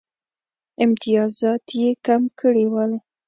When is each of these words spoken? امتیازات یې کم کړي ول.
امتیازات 0.83 1.65
یې 1.79 1.89
کم 2.05 2.21
کړي 2.39 2.65
ول. 2.73 2.91